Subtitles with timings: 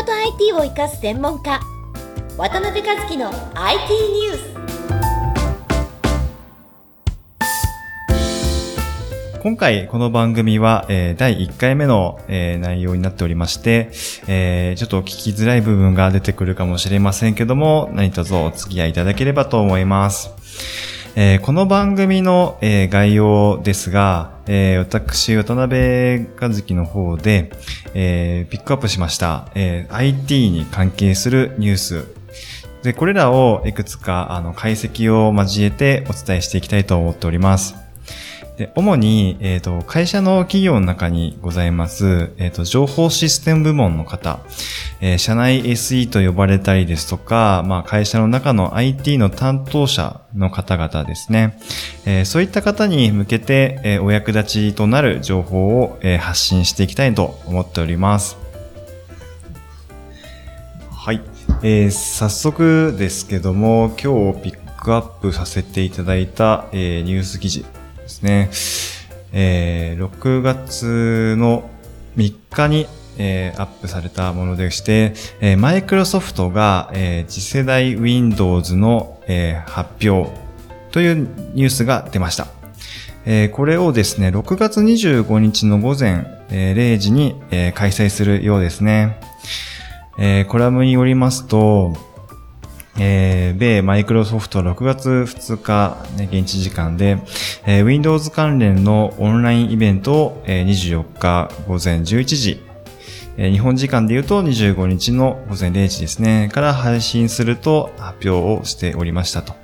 [0.00, 1.60] 人と IT を生かす専門家
[2.38, 4.50] 渡辺和樹の IT ニュース
[9.42, 13.90] 今回この番組は、えー、第1回目の、えー、内容になっておりまして、
[14.26, 20.30] えー、ちょっと聞きづらい部分が出てくるかもしれませんけども、何卒お付き合いいただければと思います。
[21.16, 27.50] えー、この番組の、えー、概要ですが、えー、私、渡辺和樹の方で、
[27.94, 32.06] えー、ピックアップしました、えー、IT に関係するニュース。
[32.84, 37.89] で、これらをいくつか、あの、解析を交えてお伝えしていきたいと思っております。
[38.60, 44.40] で、主に、えっ、ー、と、会社の企業の中にございます、えっ、ー、と、情報システム部門の方、
[45.00, 51.58] えー、社内 SE と呼ばれたりですとか、まあ、会社の中の IT の担当者の方々ですね。
[52.04, 58.36] えー、そういった方に向けて、えー、お役立ちとなる情報を、えー、発信していきたいと思っております。
[60.92, 61.22] はい。
[61.62, 67.64] えー、早速ですけども、今日ピックアップさせていただいた、えー、ニュース記事
[68.22, 69.10] ですね。
[69.32, 71.70] えー、6月の
[72.16, 72.86] 3日に、
[73.18, 75.14] えー、アップされたものでして、
[75.56, 80.30] マイクロソフトが、えー、次世代 Windows の、えー、発表
[80.90, 82.48] というニュースが出ました。
[83.26, 89.20] えー、これをですね、6月25日の午前、えー、0時に、えー、開催するようですね。
[90.18, 91.94] えー、コラムによりますと、
[92.98, 97.18] えー、米マイクロソフト6月2日、ね、現地時間で、
[97.66, 102.62] えー、Windows 関連のオンラインイベントを、えー、24日午前11時、
[103.36, 109.54] えー、日本時間で言うと25日の午前0時ですね、から配信すると発表をしておりましたと。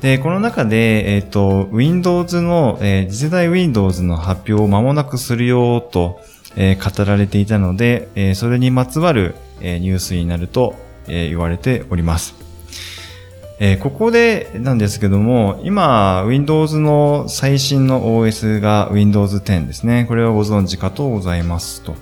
[0.00, 6.20] で、この中で、えっ、ー、と、Windows の、えー、次世代 Windows の発表を間もなくするよと、
[6.56, 10.76] えー、語られていたので、えー、それにまつわる、えー、ニュースになると
[11.08, 12.44] え、言われております。
[13.60, 20.06] え、ここでなんですけども、今、Windows の最新の OS が Windows 10ですね。
[20.08, 21.94] これはご存知かとございますと。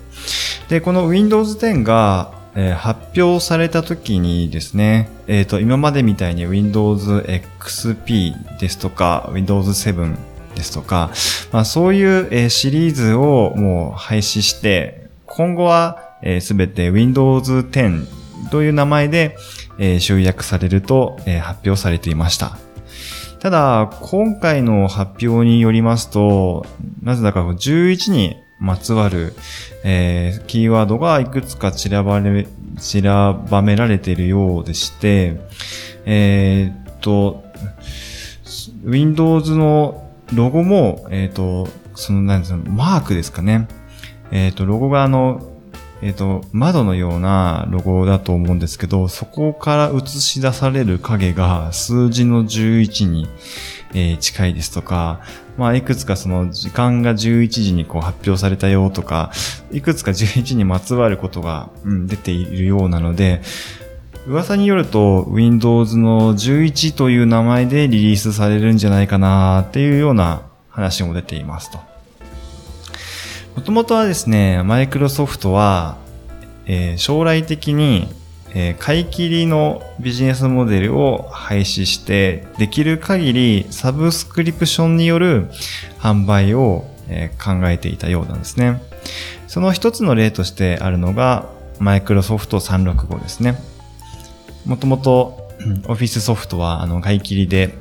[0.69, 7.25] で、この Windows 10が、え、発表された時にですね、えっ、ー、と、今までみたいに Windows
[7.61, 10.17] XP ですとか、Windows 7
[10.55, 11.11] ですとか、
[11.51, 15.99] まあそういう、え、シリーズをもう廃止して、今後は
[16.41, 19.37] すべ、えー、て Windows 10という名前で、
[19.79, 22.59] えー、集約されると、えー、発表されていました。
[23.41, 26.65] ただ、今回の発表によりますと、
[27.03, 29.35] なぜだか11にまつわる、
[29.83, 32.47] えー、キーワードがいくつか散らばれ、
[32.79, 35.41] 散らばめられているようでして、
[36.05, 37.43] えー、っと、
[38.85, 43.67] Windows のロゴも、えー、っと、その、なんですか、マークですかね。
[44.31, 45.52] えっと、ロゴがあの、
[46.03, 53.29] えっ、ー、と、窓のようなロゴだと思うんですけど、そこから映し出される影が数字の11に、
[53.95, 55.21] えー、近いですとか、
[55.57, 59.31] まあ、いくつかその時間が11時にこう発表されたよとか、
[59.71, 63.41] いくつか11にまつわることが、うん、出ているようなので、
[64.27, 71.92] 噂によると Windows の11という名前でリリースされるんじゃないかなっていうような話も出ていますと。
[73.55, 75.99] もともとはですね、マイクロソフトは、
[76.65, 78.09] えー、将来的に、
[78.55, 85.51] えー、買い切りのビジネスモデルを廃止して、できる限りサブスクリプションによる
[85.99, 88.81] 販売を、えー、考えていたようなんですね。
[89.49, 93.59] その一つの例としてあるのが、マイクロソフト365ですね。
[94.65, 95.49] もともと、
[95.89, 97.75] オフィスソフトは、あの、買い切りで、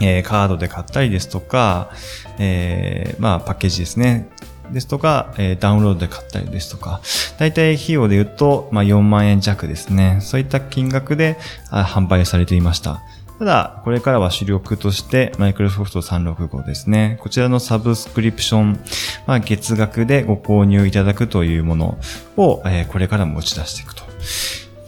[0.00, 1.90] えー、カードで買ったりですとか、
[2.38, 4.28] えー、まあ、パッケージですね。
[4.72, 7.00] ですとか、え、ダウンロードで買ったりですとか、
[7.38, 10.18] 大体費用で言うと、まあ、4万円弱ですね。
[10.20, 11.38] そういった金額で
[11.70, 13.02] 販売されていました。
[13.38, 17.18] ただ、これからは主力として、マイクロソフト365ですね。
[17.20, 18.80] こちらのサブスクリプション、
[19.26, 21.98] まあ、月額でご購入いただくというもの
[22.36, 24.04] を、え、これからも打ち出していくと。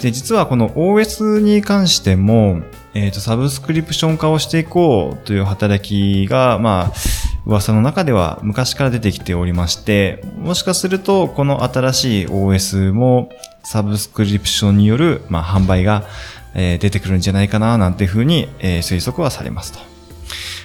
[0.01, 2.63] で、実はこの OS に関しても、
[2.95, 6.93] えっ、ー、と、サブスクリプション化をしていこうという働きが、まあ、
[7.47, 13.31] 噂の中では昔から出てきておりまして、もしかするとこの新しい OS も
[13.63, 16.05] サブスクリプションによる、まあ、販売が、
[16.55, 19.79] え、出てくるんじゃないかななんていうふうに、え、推測はされますと。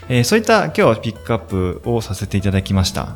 [0.10, 3.16] え、そういった今日はピックアップをさせていただきました。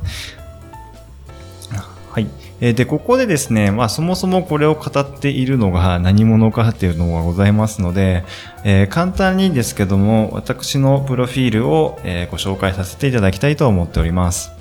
[2.15, 2.29] はい。
[2.62, 8.23] えで、ここでですね、まあそもそもこれを語っているのが何者かっていうのがございますので、
[8.63, 14.51] えー、簡単にですけども、私のプロフィールを、えー、ご紹介させていただきたいと思っております。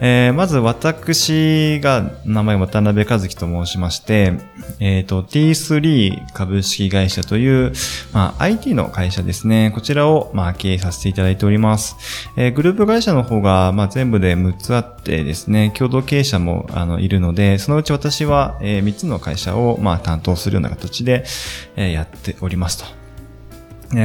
[0.00, 4.34] えー、まず私が名前渡辺和樹と申しまして、
[4.80, 7.72] えっ、ー、と T3 株式会社という、
[8.12, 9.72] まあ、IT の会社ですね。
[9.74, 11.96] こちらを、まあ、経営させていただいております。
[12.36, 21.24] えー、グループ会社の方が、まあ、全部で6つあってですね、共同経営者もあのいるので、そのうち私は、えー、3つの会社を、まあ、担当するような形で、
[21.76, 23.07] えー、やっておりますと。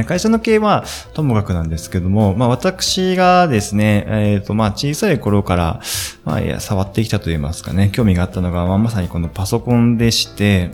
[0.06, 5.80] 会社の経営はともかくなんですけども、まあ私がですね、えっ、ー、とまあ小さい頃から、
[6.24, 10.70] まあいや触ってきたと言いますかね、興味があったのが、まあ、まさにこのパソコンでして、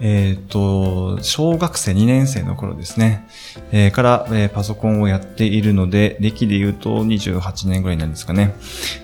[0.00, 3.28] えっ、ー、と、小学生2年生の頃ですね、
[3.70, 8.54] えー、から、えー、パソコンをやっているので、歴で言うと28年ぐらいなんですかね、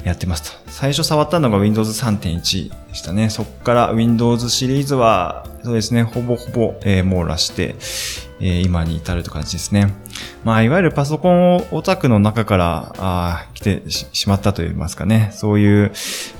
[0.04, 0.70] やってますと。
[0.70, 3.28] 最初触ったのが Windows 3.1でしたね。
[3.28, 7.74] そこから Windows シリーズは、そうですね、ほぼほぼ、えー、網羅して、
[8.40, 9.92] えー、今に至るという感じですね。
[10.44, 15.30] まあ、いわゆるパソコンをオタクの中から、あ来てしまったと言いますかね。
[15.32, 15.92] そういう、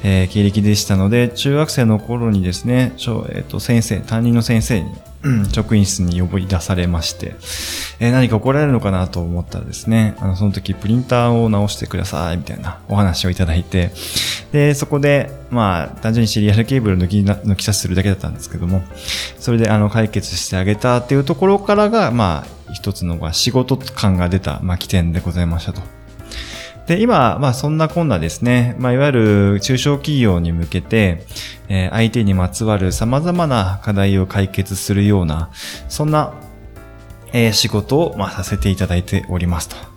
[0.05, 4.90] えー、経歴でしたので、中学生の頃にですね、えっ、ー、と、先生、担任の先生に、
[5.53, 7.35] 職員室に呼び出されまして、
[7.99, 13.91] えー、何か怒られるのかなと思ったらですね、あの、その時プリンターを直してください、みたいなお話をいただいて、
[14.53, 18.83] で、そこで、まあ、単純にシリアルケーブル抜き抜き差しするだけだったんですけども、
[19.39, 25.95] それであの、解決してあげたっていうところからが、まあ、一つのが仕事感が出た、まあ、起点でございましたと。
[26.87, 31.25] で、今、まあそんなこんなですね、まあいわゆる中小企業に向けて、
[31.69, 35.50] えー、相手にまつわる様々な課題を解決するような、
[35.88, 36.33] そんな、
[37.33, 39.95] えー、仕事を、まあ、させていただいておりますと。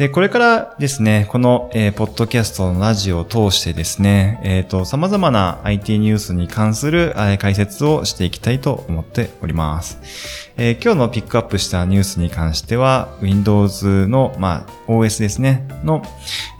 [0.00, 9.98] で、これからですね、この、えー、ポッドキャストのラジオを通してですね、えっ、ー、と、様々な IT ニュースに関する、えー、解説をしていきたいと思っております。
[10.56, 16.02] えー、今日のピックアップしたニュースに関しては、Windows の、まあ、OS ですね、の、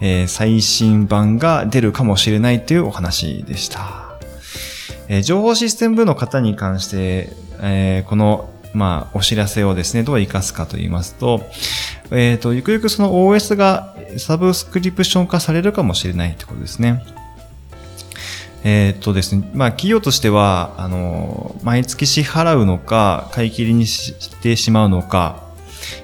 [0.02, 4.18] えー、最新版が出るかもしれないというお話でした。
[5.08, 7.32] えー、情報システム部の方に関して、
[7.62, 11.48] えー、このまあ、お知らせをですね、どう活かすかと言いますと、
[12.10, 17.04] えっ、ー、と、ゆくゆくその OS がサブスクリプション化されるかもしれないってことですね。
[18.62, 25.42] えっ、ー、とですね、まあ、企業としては、あの、毎月支払うのか、買い切りにしてしまうのか、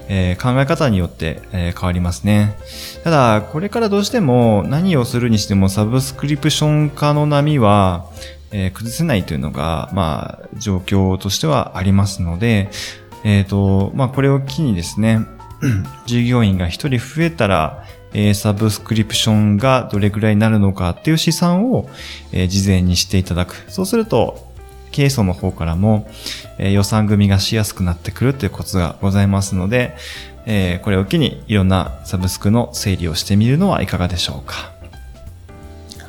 [0.07, 2.57] えー、考え方によって、えー、変わりますね。
[3.03, 8.07] ただ、これからどうしても何をするにしてもサブスクリプション化の波は、
[8.51, 12.69] えー、崩せないというのが、まあ、状況としてはありますので、
[13.23, 15.19] えっ、と、まあ、これを機にですね、
[16.05, 17.83] 従業員が一人増えたら、
[18.13, 21.89] えー、サブスクリプションがどれぐらいになるのかっていう試算を、
[22.31, 23.65] えー、事前にしていただく。
[23.69, 24.47] そうすると、
[24.91, 26.09] 経営層の方からも、
[26.57, 29.95] えー、予算組みがしやすくなってくるというコツがございますので、
[30.45, 34.71] えー、これを機にいろんなサブスクの整理をしてみるのはいかがでしょうか。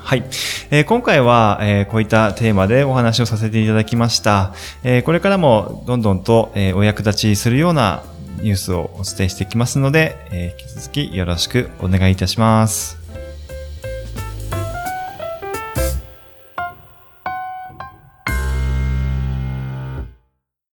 [0.09, 0.25] はい。
[0.71, 4.55] えー、今回は、えー、こういったテーマでお話をさせていただきました。
[4.83, 8.03] えー、これからもどんどんと、えお役立ちするような
[8.43, 13.08] ニュースをお伝えしていきますので、え引き続きよろしくお願いいたします。